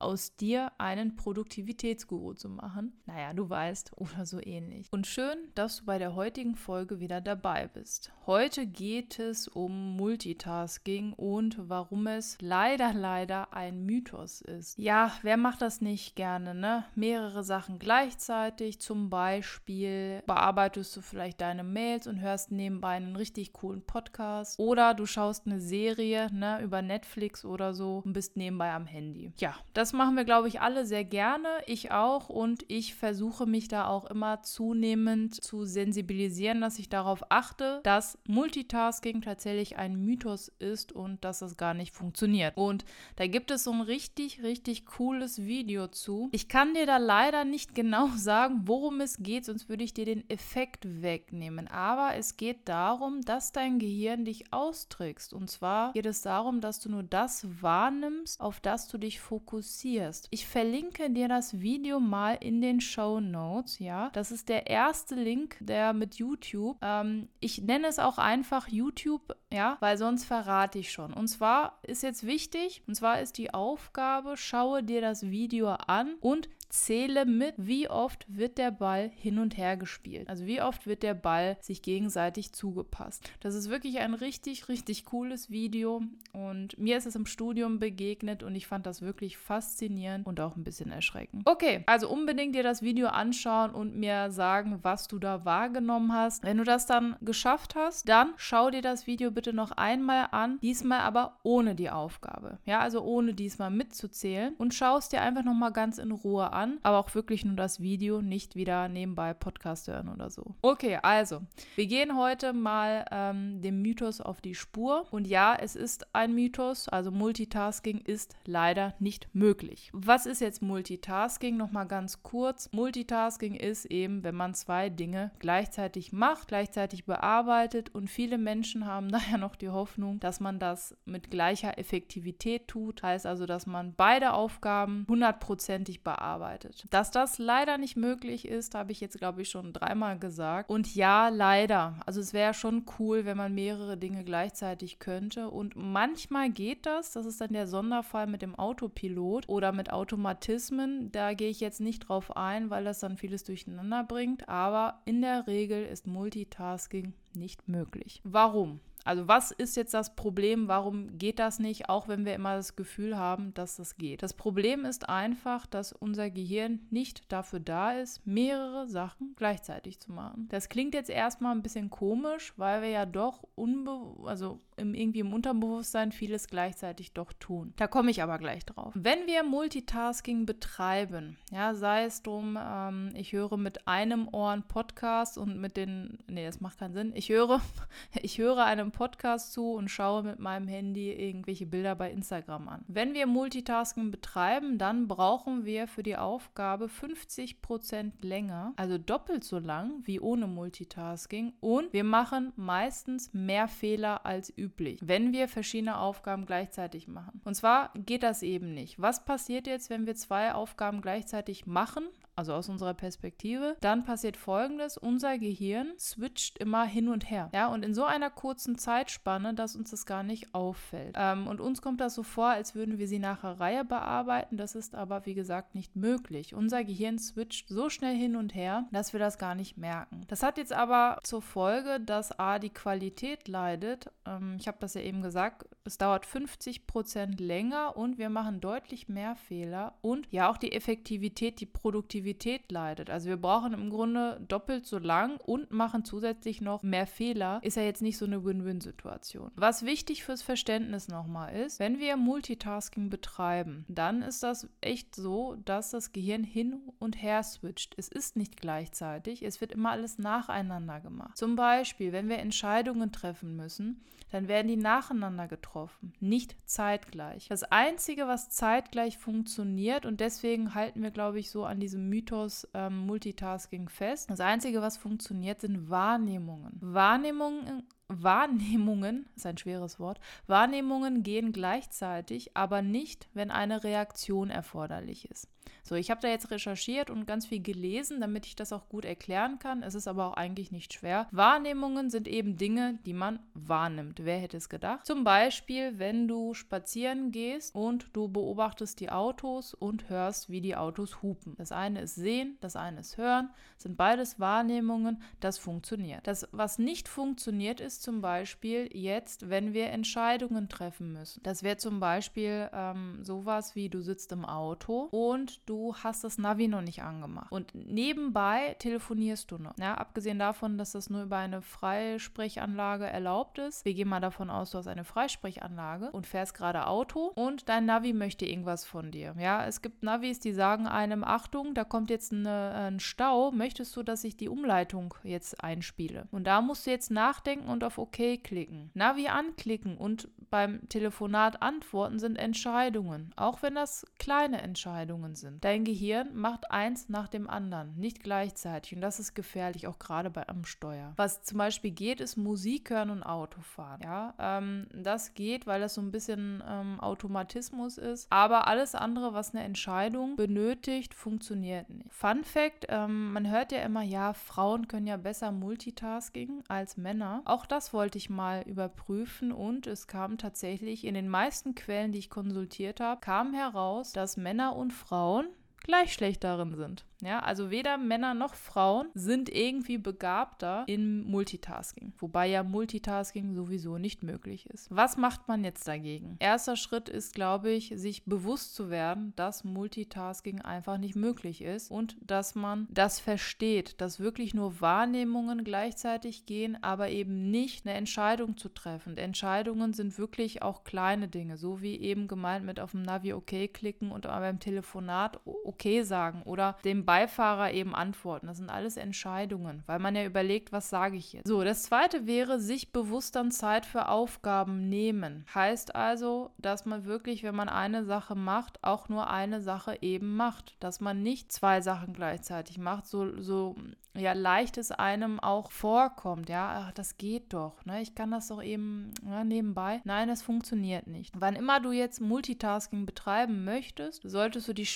[0.00, 2.92] aus dir einen Produktivitätsguru zu machen.
[3.06, 4.88] Naja, du weißt, oder so ähnlich.
[4.90, 8.12] Und schön, dass du bei der heutigen Folge wieder dabei bist.
[8.26, 14.78] Heute geht es um Multitasking und warum es leider, leider ein Mythos ist.
[14.78, 16.84] Ja, wer macht das nicht gerne, ne?
[16.94, 18.80] Mehrere Sachen gleichzeitig.
[18.80, 24.58] Zum Beispiel bearbeitest du vielleicht deine Mails und hörst nebenbei einen richtig coolen Podcast.
[24.58, 29.32] Oder du schaust eine Serie, ne, über Netflix oder so und bist nebenbei am Handy.
[29.38, 31.48] Ja, das das machen wir, glaube ich, alle sehr gerne.
[31.66, 32.28] Ich auch.
[32.28, 38.16] Und ich versuche mich da auch immer zunehmend zu sensibilisieren, dass ich darauf achte, dass
[38.28, 42.56] Multitasking tatsächlich ein Mythos ist und dass es gar nicht funktioniert.
[42.56, 42.84] Und
[43.16, 46.28] da gibt es so ein richtig, richtig cooles Video zu.
[46.30, 50.04] Ich kann dir da leider nicht genau sagen, worum es geht, sonst würde ich dir
[50.04, 51.66] den Effekt wegnehmen.
[51.66, 55.32] Aber es geht darum, dass dein Gehirn dich austrickst.
[55.32, 59.79] Und zwar geht es darum, dass du nur das wahrnimmst, auf das du dich fokussierst
[59.80, 60.28] interessierst.
[60.30, 64.10] Ich verlinke dir das Video mal in den Show Notes, ja.
[64.12, 66.76] Das ist der erste Link, der mit YouTube.
[66.82, 71.12] Ähm, ich nenne es auch einfach YouTube, ja, weil sonst verrate ich schon.
[71.12, 76.14] Und zwar ist jetzt wichtig, und zwar ist die Aufgabe, schaue dir das Video an
[76.20, 80.28] und zähle mit, wie oft wird der Ball hin und her gespielt.
[80.28, 83.30] Also wie oft wird der Ball sich gegenseitig zugepasst.
[83.40, 88.42] Das ist wirklich ein richtig, richtig cooles Video und mir ist es im Studium begegnet
[88.42, 89.36] und ich fand das wirklich
[89.70, 91.42] faszinierend und auch ein bisschen erschreckend.
[91.44, 96.44] Okay, also unbedingt dir das Video anschauen und mir sagen, was du da wahrgenommen hast.
[96.44, 100.58] Wenn du das dann geschafft hast, dann schau dir das Video bitte noch einmal an,
[100.60, 102.58] diesmal aber ohne die Aufgabe.
[102.64, 106.78] Ja, also ohne diesmal mitzuzählen und schaust dir einfach nochmal ganz in Ruhe an an,
[106.82, 110.54] aber auch wirklich nur das Video, nicht wieder nebenbei Podcast hören oder so.
[110.62, 111.42] Okay, also,
[111.74, 115.06] wir gehen heute mal ähm, dem Mythos auf die Spur.
[115.10, 119.59] Und ja, es ist ein Mythos, also Multitasking ist leider nicht möglich.
[119.92, 121.56] Was ist jetzt Multitasking?
[121.56, 122.70] Nochmal ganz kurz.
[122.72, 129.08] Multitasking ist eben, wenn man zwei Dinge gleichzeitig macht, gleichzeitig bearbeitet und viele Menschen haben
[129.12, 133.02] daher noch die Hoffnung, dass man das mit gleicher Effektivität tut.
[133.02, 136.84] Heißt also, dass man beide Aufgaben hundertprozentig bearbeitet arbeitet.
[136.90, 140.70] Dass das leider nicht möglich ist, habe ich jetzt, glaube ich, schon dreimal gesagt.
[140.70, 141.96] Und ja, leider.
[142.06, 145.50] Also es wäre schon cool, wenn man mehrere Dinge gleichzeitig könnte.
[145.50, 147.12] Und manchmal geht das.
[147.12, 151.10] Das ist dann der Sonderfall mit dem Autopilot oder mit Automatismen.
[151.12, 154.48] Da gehe ich jetzt nicht drauf ein, weil das dann vieles durcheinander bringt.
[154.48, 158.20] Aber in der Regel ist Multitasking nicht möglich.
[158.24, 158.80] Warum?
[159.04, 160.68] Also was ist jetzt das Problem?
[160.68, 164.22] Warum geht das nicht, auch wenn wir immer das Gefühl haben, dass das geht?
[164.22, 170.12] Das Problem ist einfach, dass unser Gehirn nicht dafür da ist, mehrere Sachen gleichzeitig zu
[170.12, 170.48] machen.
[170.50, 173.90] Das klingt jetzt erstmal ein bisschen komisch, weil wir ja doch unbe
[174.26, 177.72] also im, irgendwie im Unterbewusstsein vieles gleichzeitig doch tun.
[177.76, 178.92] Da komme ich aber gleich drauf.
[178.96, 184.62] Wenn wir Multitasking betreiben, ja, sei es drum, ähm, ich höre mit einem Ohr einen
[184.62, 187.12] Podcast und mit den, nee, das macht keinen Sinn.
[187.14, 187.60] Ich höre,
[188.22, 192.84] ich höre einem Podcast zu und schaue mit meinem Handy irgendwelche Bilder bei Instagram an.
[192.88, 199.44] Wenn wir Multitasking betreiben, dann brauchen wir für die Aufgabe 50 Prozent länger, also doppelt
[199.44, 205.32] so lang wie ohne Multitasking und wir machen meistens mehr Fehler als üblich üblich, wenn
[205.32, 207.40] wir verschiedene Aufgaben gleichzeitig machen.
[207.44, 209.00] Und zwar geht das eben nicht.
[209.00, 212.04] Was passiert jetzt, wenn wir zwei Aufgaben gleichzeitig machen?
[212.36, 217.50] Also aus unserer Perspektive, dann passiert folgendes: Unser Gehirn switcht immer hin und her.
[217.54, 221.14] Ja, und in so einer kurzen Zeitspanne, dass uns das gar nicht auffällt.
[221.18, 224.56] Ähm, und uns kommt das so vor, als würden wir sie nach der Reihe bearbeiten.
[224.56, 226.54] Das ist aber, wie gesagt, nicht möglich.
[226.54, 230.22] Unser Gehirn switcht so schnell hin und her, dass wir das gar nicht merken.
[230.28, 234.10] Das hat jetzt aber zur Folge, dass A, die Qualität leidet.
[234.26, 238.60] Ähm, ich habe das ja eben gesagt, es dauert 50 Prozent länger und wir machen
[238.60, 239.94] deutlich mehr Fehler.
[240.02, 243.10] Und ja, auch die Effektivität, die Produktivität Effektivität leidet.
[243.10, 247.60] Also wir brauchen im Grunde doppelt so lang und machen zusätzlich noch mehr Fehler.
[247.62, 249.50] Ist ja jetzt nicht so eine Win-Win-Situation.
[249.56, 255.56] Was wichtig fürs Verständnis nochmal ist, wenn wir Multitasking betreiben, dann ist das echt so,
[255.64, 257.94] dass das Gehirn hin und her switcht.
[257.96, 261.36] Es ist nicht gleichzeitig, es wird immer alles nacheinander gemacht.
[261.36, 267.48] Zum Beispiel, wenn wir Entscheidungen treffen müssen, dann werden die nacheinander getroffen getroffen, nicht zeitgleich.
[267.48, 272.68] Das Einzige, was zeitgleich funktioniert, und deswegen halten wir, glaube ich, so an diesem Mythos
[272.74, 276.76] ähm, Multitasking fest, das Einzige, was funktioniert, sind Wahrnehmungen.
[276.80, 285.30] Wahrnehmungen Wahrnehmungen, ist ein schweres Wort, Wahrnehmungen gehen gleichzeitig, aber nicht, wenn eine Reaktion erforderlich
[285.30, 285.48] ist.
[285.82, 289.04] So, ich habe da jetzt recherchiert und ganz viel gelesen, damit ich das auch gut
[289.04, 289.82] erklären kann.
[289.82, 291.26] Es ist aber auch eigentlich nicht schwer.
[291.30, 294.20] Wahrnehmungen sind eben Dinge, die man wahrnimmt.
[294.24, 295.06] Wer hätte es gedacht?
[295.06, 300.76] Zum Beispiel, wenn du spazieren gehst und du beobachtest die Autos und hörst, wie die
[300.76, 301.54] Autos hupen.
[301.56, 303.50] Das eine ist sehen, das eine ist hören.
[303.76, 305.22] Sind beides Wahrnehmungen.
[305.40, 306.26] Das funktioniert.
[306.26, 311.42] Das, was nicht funktioniert, ist zum Beispiel jetzt, wenn wir Entscheidungen treffen müssen.
[311.42, 316.38] Das wäre zum Beispiel ähm, sowas wie du sitzt im Auto und du hast das
[316.38, 317.52] Navi noch nicht angemacht.
[317.52, 319.76] Und nebenbei telefonierst du noch.
[319.78, 323.84] Ja, abgesehen davon, dass das nur über eine Freisprechanlage erlaubt ist.
[323.84, 327.84] Wir gehen mal davon aus, du hast eine Freisprechanlage und fährst gerade Auto und dein
[327.84, 329.34] Navi möchte irgendwas von dir.
[329.38, 333.50] Ja, es gibt Navis, die sagen einem, Achtung, da kommt jetzt eine, ein Stau.
[333.50, 336.26] Möchtest du, dass ich die Umleitung jetzt einspiele?
[336.30, 338.90] Und da musst du jetzt nachdenken und auf OK klicken.
[338.94, 345.64] Navi anklicken und beim Telefonat antworten sind Entscheidungen, auch wenn das kleine Entscheidungen sind.
[345.64, 348.94] Dein Gehirn macht eins nach dem anderen, nicht gleichzeitig.
[348.94, 351.12] Und das ist gefährlich, auch gerade bei am Steuer.
[351.16, 354.00] Was zum Beispiel geht, ist Musik hören und Autofahren.
[354.02, 358.26] Ja, ähm, das geht, weil das so ein bisschen ähm, Automatismus ist.
[358.30, 362.12] Aber alles andere, was eine Entscheidung benötigt, funktioniert nicht.
[362.12, 367.42] Fun Fact: ähm, Man hört ja immer, ja, Frauen können ja besser Multitasking als Männer.
[367.44, 372.18] Auch das wollte ich mal überprüfen und es kam tatsächlich in den meisten Quellen, die
[372.18, 375.48] ich konsultiert habe, kam heraus, dass Männer und Frauen
[375.80, 377.04] gleich schlecht darin sind.
[377.22, 383.98] Ja, also weder Männer noch Frauen sind irgendwie begabter in Multitasking, wobei ja Multitasking sowieso
[383.98, 384.88] nicht möglich ist.
[384.90, 386.36] Was macht man jetzt dagegen?
[386.38, 391.90] Erster Schritt ist, glaube ich, sich bewusst zu werden, dass Multitasking einfach nicht möglich ist
[391.90, 397.96] und dass man das versteht, dass wirklich nur Wahrnehmungen gleichzeitig gehen, aber eben nicht eine
[397.96, 399.18] Entscheidung zu treffen.
[399.18, 403.72] Entscheidungen sind wirklich auch kleine Dinge, so wie eben gemeint mit auf dem Navi OK
[403.74, 405.40] klicken und beim Telefonat
[405.70, 408.46] OK sagen oder dem Beifahrer eben antworten.
[408.46, 411.48] Das sind alles Entscheidungen, weil man ja überlegt, was sage ich jetzt.
[411.48, 415.44] So, das zweite wäre, sich bewusst dann Zeit für Aufgaben nehmen.
[415.54, 420.36] Heißt also, dass man wirklich, wenn man eine Sache macht, auch nur eine Sache eben
[420.36, 420.76] macht.
[420.80, 423.76] Dass man nicht zwei Sachen gleichzeitig macht, so, so
[424.14, 426.48] ja, leicht es einem auch vorkommt.
[426.48, 427.84] Ja, ach, das geht doch.
[427.84, 428.02] Ne?
[428.02, 430.00] Ich kann das doch eben ja, nebenbei.
[430.04, 431.32] Nein, das funktioniert nicht.
[431.38, 434.86] Wann immer du jetzt Multitasking betreiben möchtest, solltest du die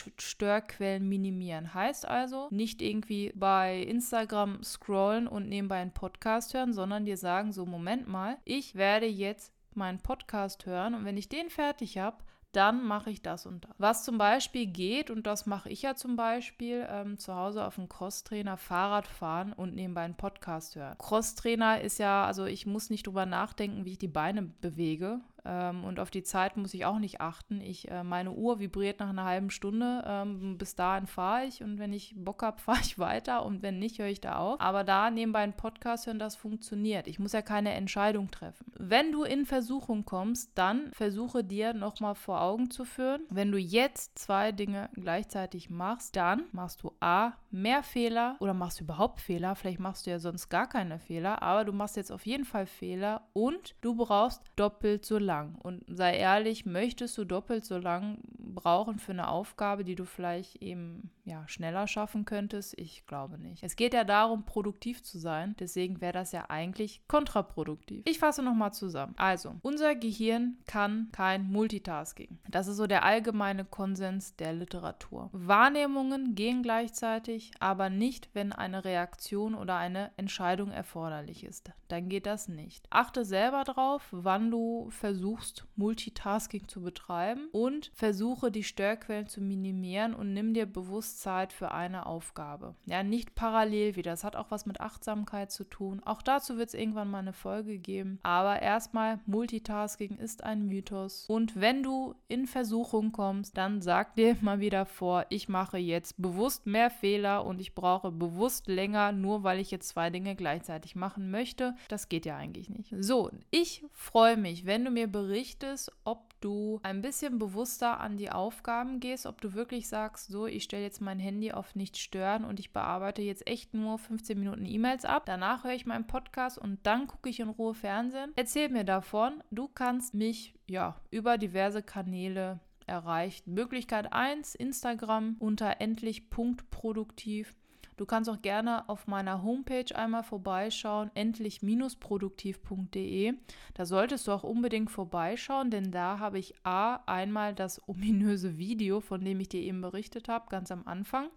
[0.65, 1.75] Störquellen minimieren.
[1.75, 7.53] Heißt also, nicht irgendwie bei Instagram scrollen und nebenbei einen Podcast hören, sondern dir sagen,
[7.53, 12.19] so Moment mal, ich werde jetzt meinen Podcast hören und wenn ich den fertig habe,
[12.53, 13.73] dann mache ich das und das.
[13.79, 17.75] Was zum Beispiel geht, und das mache ich ja zum Beispiel ähm, zu Hause auf
[17.75, 20.97] dem Crosstrainer Fahrrad fahren und nebenbei einen Podcast hören.
[20.99, 25.21] Crosstrainer ist ja, also ich muss nicht drüber nachdenken, wie ich die Beine bewege.
[25.45, 27.61] Ähm, und auf die Zeit muss ich auch nicht achten.
[27.61, 30.03] Ich, äh, meine Uhr vibriert nach einer halben Stunde.
[30.07, 33.79] Ähm, bis dahin fahre ich und wenn ich Bock habe, fahre ich weiter und wenn
[33.79, 34.61] nicht, höre ich da auf.
[34.61, 37.07] Aber da nebenbei einen Podcast hören, das funktioniert.
[37.07, 38.73] Ich muss ja keine Entscheidung treffen.
[38.79, 43.59] Wenn du in Versuchung kommst, dann versuche dir nochmal vor Augen zu führen, wenn du
[43.59, 49.21] jetzt zwei Dinge gleichzeitig machst, dann machst du A, mehr Fehler oder machst du überhaupt
[49.21, 49.55] Fehler.
[49.55, 52.67] Vielleicht machst du ja sonst gar keine Fehler, aber du machst jetzt auf jeden Fall
[52.67, 55.55] Fehler und du brauchst doppelt so lange lang.
[55.63, 60.63] Und sei ehrlich, möchtest du doppelt so lang brauchen für eine Aufgabe, die du vielleicht
[60.63, 62.79] eben ja, schneller schaffen könntest?
[62.79, 63.63] Ich glaube nicht.
[63.63, 65.57] Es geht ja darum, produktiv zu sein.
[65.59, 68.03] Deswegen wäre das ja eigentlich kontraproduktiv.
[68.07, 69.15] Ich fasse nochmal zusammen.
[69.17, 72.39] Also, unser Gehirn kann kein Multitasking.
[72.49, 75.31] Das ist so der allgemeine Konsens der Literatur.
[75.33, 81.73] Wahrnehmungen gehen gleichzeitig, aber nicht, wenn eine Reaktion oder eine Entscheidung erforderlich ist.
[81.89, 82.87] Dann geht das nicht.
[82.91, 90.15] Achte selber drauf, wann du versuchst, Multitasking zu betreiben und versuche die Störquellen zu minimieren
[90.15, 92.75] und nimm dir bewusst Zeit für eine Aufgabe.
[92.87, 94.13] Ja, nicht parallel wieder.
[94.13, 96.03] Das hat auch was mit Achtsamkeit zu tun.
[96.05, 98.19] Auch dazu wird es irgendwann mal eine Folge geben.
[98.23, 101.27] Aber erstmal, Multitasking ist ein Mythos.
[101.29, 106.21] Und wenn du in Versuchung kommst, dann sag dir mal wieder vor, ich mache jetzt
[106.21, 110.97] bewusst mehr Fehler und ich brauche bewusst länger, nur weil ich jetzt zwei Dinge gleichzeitig
[110.97, 111.75] machen möchte.
[111.89, 112.95] Das geht ja eigentlich nicht.
[112.99, 118.31] So, ich freue mich, wenn du mir berichtest, ob du ein bisschen bewusster an die
[118.31, 122.45] Aufgaben gehst, ob du wirklich sagst, so, ich stelle jetzt mein Handy auf nicht stören
[122.45, 125.25] und ich bearbeite jetzt echt nur 15 Minuten E-Mails ab.
[125.27, 128.33] Danach höre ich meinen Podcast und dann gucke ich in Ruhe Fernsehen.
[128.37, 129.43] Erzähl mir davon.
[129.51, 133.55] Du kannst mich ja über diverse Kanäle erreichen.
[133.55, 137.55] Möglichkeit 1, Instagram unter endlich.produktiv.
[137.97, 143.35] Du kannst auch gerne auf meiner Homepage einmal vorbeischauen, endlich-produktiv.de.
[143.75, 149.01] Da solltest du auch unbedingt vorbeischauen, denn da habe ich A, einmal das ominöse Video,
[149.01, 151.31] von dem ich dir eben berichtet habe, ganz am Anfang,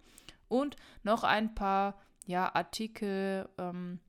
[0.47, 3.99] und noch ein paar ja, Artikel, ähm,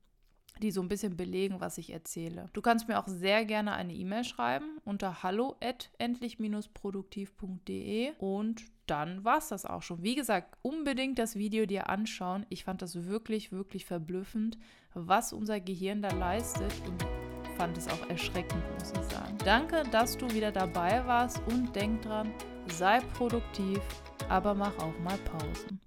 [0.59, 2.49] die so ein bisschen belegen, was ich erzähle.
[2.53, 5.57] Du kannst mir auch sehr gerne eine E-Mail schreiben unter hallo
[5.97, 10.03] endlich-produktiv.de und dann war es das auch schon.
[10.03, 12.45] Wie gesagt, unbedingt das Video dir anschauen.
[12.49, 14.57] Ich fand das wirklich, wirklich verblüffend,
[14.93, 17.05] was unser Gehirn da leistet und
[17.55, 19.37] fand es auch erschreckend, muss ich sagen.
[19.45, 22.33] Danke, dass du wieder dabei warst und denk dran,
[22.67, 23.79] sei produktiv,
[24.27, 25.79] aber mach auch mal Pausen.